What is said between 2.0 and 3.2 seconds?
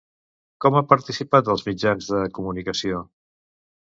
de comunicació?